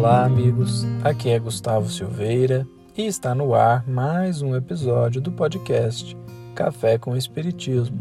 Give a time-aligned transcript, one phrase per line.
[0.00, 0.86] Olá, amigos.
[1.04, 6.16] Aqui é Gustavo Silveira e está no ar mais um episódio do podcast
[6.54, 8.00] Café com Espiritismo.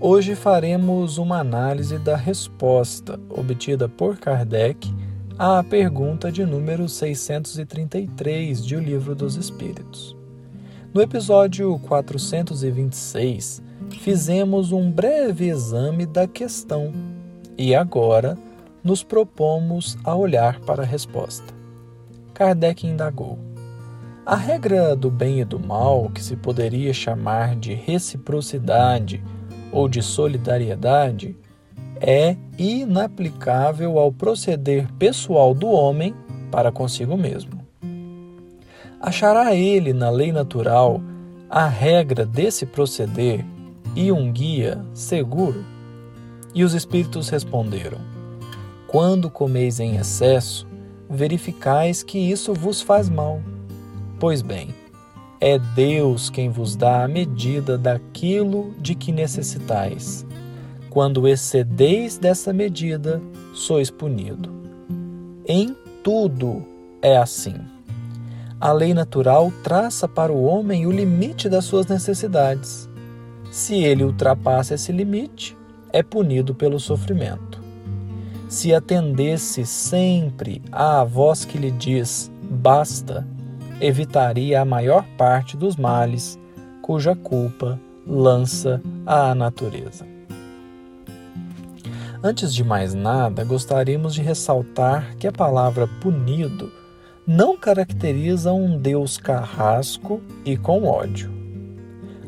[0.00, 4.92] Hoje faremos uma análise da resposta obtida por Kardec
[5.38, 10.16] à pergunta de número 633 de O Livro dos Espíritos.
[10.92, 13.62] No episódio 426,
[14.00, 16.92] fizemos um breve exame da questão
[17.56, 18.36] e agora
[18.86, 21.52] nos propomos a olhar para a resposta.
[22.32, 23.36] Kardec indagou:
[24.24, 29.20] A regra do bem e do mal, que se poderia chamar de reciprocidade
[29.72, 31.36] ou de solidariedade,
[32.00, 36.14] é inaplicável ao proceder pessoal do homem
[36.52, 37.66] para consigo mesmo.
[39.00, 41.00] Achará ele na lei natural
[41.50, 43.44] a regra desse proceder
[43.96, 45.64] e um guia seguro?
[46.54, 48.15] E os espíritos responderam:
[48.86, 50.66] quando comeis em excesso,
[51.10, 53.40] verificais que isso vos faz mal.
[54.18, 54.74] Pois bem,
[55.40, 60.24] é Deus quem vos dá a medida daquilo de que necessitais.
[60.88, 63.20] Quando excedeis dessa medida,
[63.52, 64.50] sois punido.
[65.46, 66.64] Em tudo
[67.02, 67.56] é assim.
[68.58, 72.88] A lei natural traça para o homem o limite das suas necessidades.
[73.50, 75.56] Se ele ultrapassa esse limite,
[75.92, 77.65] é punido pelo sofrimento
[78.48, 83.26] se atendesse sempre à voz que lhe diz basta,
[83.80, 86.38] evitaria a maior parte dos males
[86.80, 90.06] cuja culpa lança à natureza.
[92.22, 96.72] Antes de mais nada, gostaríamos de ressaltar que a palavra punido
[97.26, 101.30] não caracteriza um Deus carrasco e com ódio.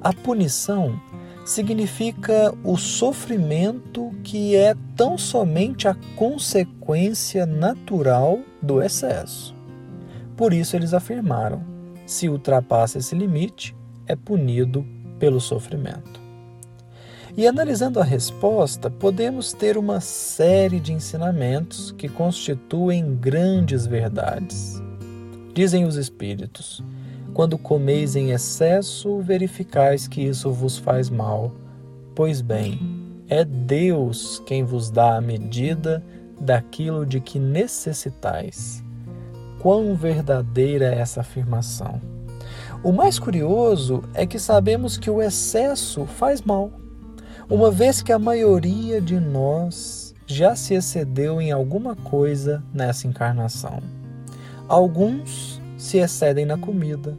[0.00, 1.00] A punição
[1.44, 9.54] significa o sofrimento que é tão somente a consequência natural do excesso.
[10.36, 11.62] Por isso eles afirmaram:
[12.06, 14.84] se ultrapassa esse limite, é punido
[15.18, 16.22] pelo sofrimento.
[17.36, 24.80] E analisando a resposta, podemos ter uma série de ensinamentos que constituem grandes verdades.
[25.52, 26.82] Dizem os Espíritos:
[27.34, 31.52] quando comeis em excesso, verificais que isso vos faz mal.
[32.14, 32.78] Pois bem,
[33.28, 36.02] é Deus quem vos dá a medida
[36.40, 38.84] daquilo de que necessitais.
[39.58, 42.00] Quão verdadeira é essa afirmação!
[42.84, 46.70] O mais curioso é que sabemos que o excesso faz mal,
[47.50, 53.82] uma vez que a maioria de nós já se excedeu em alguma coisa nessa encarnação.
[54.68, 55.53] Alguns
[55.84, 57.18] se excedem na comida,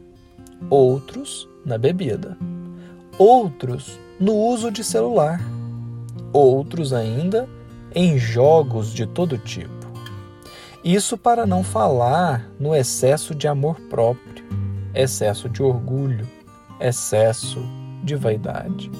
[0.68, 2.36] outros na bebida,
[3.16, 5.40] outros no uso de celular,
[6.32, 7.48] outros ainda
[7.94, 9.70] em jogos de todo tipo.
[10.82, 14.44] Isso para não falar no excesso de amor próprio,
[14.92, 16.26] excesso de orgulho,
[16.80, 17.60] excesso
[18.02, 18.90] de vaidade.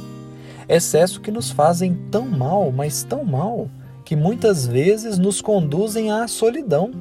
[0.69, 3.69] Excesso que nos fazem tão mal, mas tão mal,
[4.05, 6.93] que muitas vezes nos conduzem à solidão,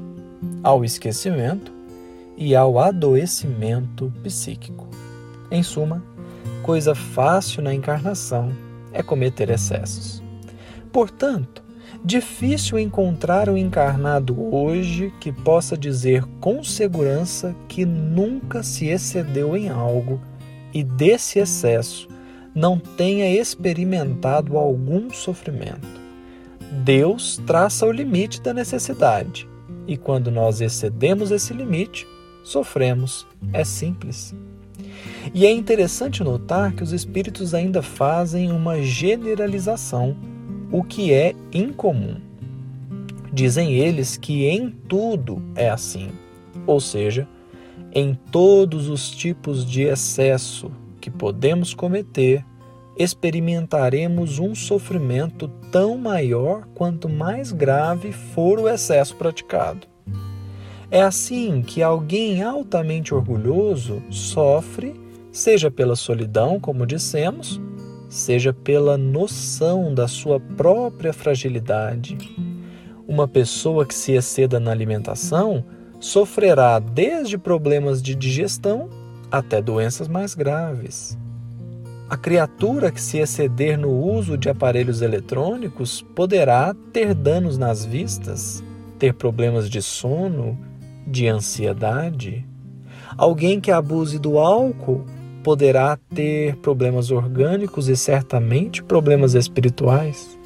[0.63, 1.74] ao esquecimento
[2.37, 4.87] e ao adoecimento psíquico.
[5.49, 6.03] Em suma,
[6.63, 8.51] coisa fácil na encarnação
[8.91, 10.23] é cometer excessos.
[10.91, 11.63] Portanto,
[12.03, 19.69] difícil encontrar um encarnado hoje que possa dizer com segurança que nunca se excedeu em
[19.69, 20.21] algo
[20.73, 22.07] e desse excesso
[22.53, 25.87] não tenha experimentado algum sofrimento.
[26.83, 29.47] Deus traça o limite da necessidade,
[29.87, 32.07] e quando nós excedemos esse limite,
[32.45, 33.27] sofremos.
[33.51, 34.33] É simples.
[35.33, 40.15] E é interessante notar que os espíritos ainda fazem uma generalização,
[40.71, 42.17] o que é incomum.
[43.33, 46.11] Dizem eles que em tudo é assim,
[46.65, 47.27] ou seja,
[47.91, 50.71] em todos os tipos de excesso
[51.01, 52.45] que podemos cometer,
[52.97, 59.94] experimentaremos um sofrimento tão maior quanto mais grave for o excesso praticado.
[60.91, 64.93] É assim que alguém altamente orgulhoso sofre,
[65.31, 67.59] seja pela solidão, como dissemos,
[68.07, 72.17] seja pela noção da sua própria fragilidade.
[73.07, 75.65] Uma pessoa que se exceda na alimentação
[75.99, 78.89] sofrerá desde problemas de digestão
[79.31, 81.17] até doenças mais graves.
[82.07, 88.63] A criatura que se exceder no uso de aparelhos eletrônicos poderá ter danos nas vistas,
[88.99, 90.57] ter problemas de sono,
[91.05, 92.45] de ansiedade.
[93.17, 95.05] Alguém que abuse do álcool
[95.43, 100.37] poderá ter problemas orgânicos e certamente problemas espirituais.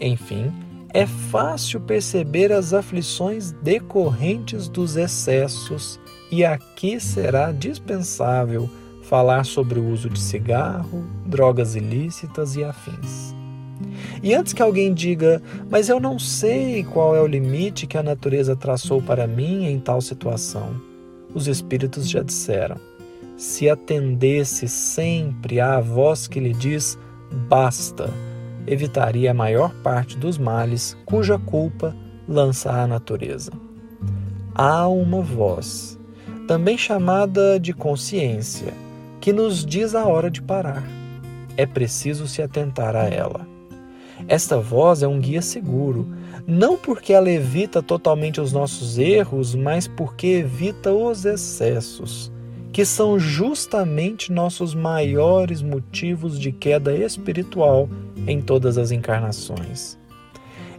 [0.00, 0.52] Enfim,
[0.92, 6.00] é fácil perceber as aflições decorrentes dos excessos,
[6.30, 8.70] e aqui será dispensável
[9.02, 13.39] falar sobre o uso de cigarro, drogas ilícitas e afins.
[14.22, 18.02] E antes que alguém diga, mas eu não sei qual é o limite que a
[18.02, 20.80] natureza traçou para mim em tal situação,
[21.34, 22.76] os Espíritos já disseram:
[23.36, 26.98] se atendesse sempre à voz que lhe diz
[27.48, 28.10] basta,
[28.66, 31.94] evitaria a maior parte dos males cuja culpa
[32.28, 33.52] lança a natureza.
[34.54, 35.98] Há uma voz,
[36.46, 38.74] também chamada de consciência,
[39.20, 40.82] que nos diz a hora de parar.
[41.56, 43.49] É preciso se atentar a ela.
[44.30, 46.06] Esta voz é um guia seguro,
[46.46, 52.30] não porque ela evita totalmente os nossos erros, mas porque evita os excessos,
[52.72, 57.88] que são justamente nossos maiores motivos de queda espiritual
[58.24, 59.98] em todas as encarnações.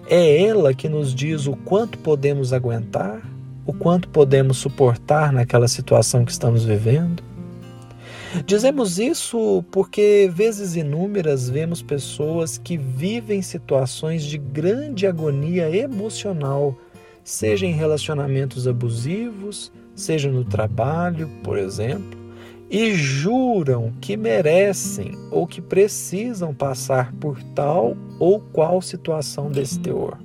[0.10, 3.22] É ela que nos diz o quanto podemos aguentar,
[3.66, 7.22] o quanto podemos suportar naquela situação que estamos vivendo
[8.46, 16.78] Dizemos isso porque, vezes inúmeras, vemos pessoas que vivem situações de grande agonia emocional,
[17.24, 22.20] seja em relacionamentos abusivos, seja no trabalho, por exemplo,
[22.70, 30.18] e juram que merecem ou que precisam passar por tal ou qual situação desse teor.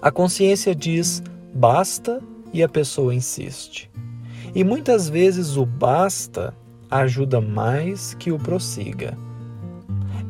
[0.00, 2.22] A consciência diz basta
[2.52, 3.90] e a pessoa insiste.
[4.54, 6.54] E muitas vezes o basta
[6.90, 9.16] ajuda mais que o prossiga.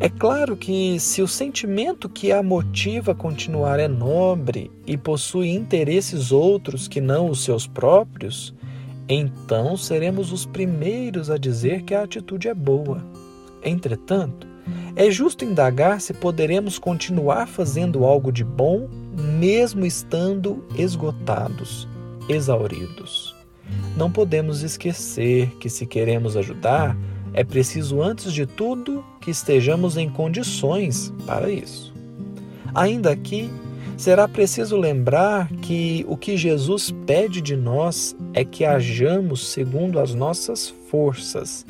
[0.00, 5.50] É claro que, se o sentimento que a motiva a continuar é nobre e possui
[5.50, 8.54] interesses outros que não os seus próprios,
[9.08, 13.04] então seremos os primeiros a dizer que a atitude é boa.
[13.64, 14.46] Entretanto,
[14.94, 21.88] é justo indagar se poderemos continuar fazendo algo de bom, mesmo estando esgotados,
[22.28, 23.37] exauridos.
[23.98, 26.96] Não podemos esquecer que, se queremos ajudar,
[27.34, 31.92] é preciso, antes de tudo, que estejamos em condições para isso.
[32.72, 33.50] Ainda aqui,
[33.96, 40.14] será preciso lembrar que o que Jesus pede de nós é que hajamos segundo as
[40.14, 41.66] nossas forças,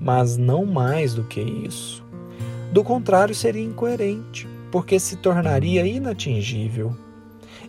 [0.00, 2.04] mas não mais do que isso.
[2.70, 6.96] Do contrário, seria incoerente, porque se tornaria inatingível.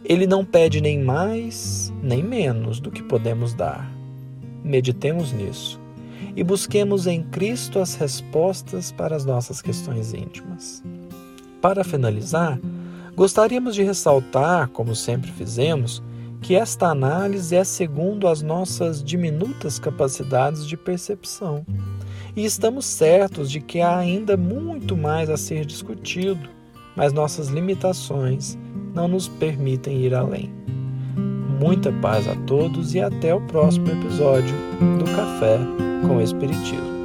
[0.03, 3.91] Ele não pede nem mais nem menos do que podemos dar.
[4.63, 5.79] Meditemos nisso
[6.35, 10.83] e busquemos em Cristo as respostas para as nossas questões íntimas.
[11.61, 12.59] Para finalizar,
[13.15, 16.03] gostaríamos de ressaltar, como sempre fizemos,
[16.41, 21.65] que esta análise é segundo as nossas diminutas capacidades de percepção.
[22.35, 26.47] E estamos certos de que há ainda muito mais a ser discutido,
[26.95, 28.57] mas nossas limitações
[28.97, 30.51] não nos permitem ir além.
[31.59, 34.55] Muita paz a todos e até o próximo episódio
[34.97, 35.59] do Café
[36.07, 36.96] com Espiritismo.